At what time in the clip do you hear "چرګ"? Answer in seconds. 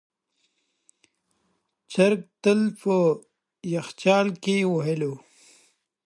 1.91-2.21